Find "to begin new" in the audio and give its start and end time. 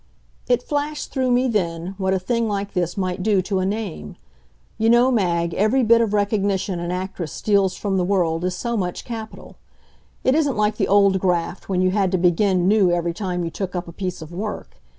12.13-12.91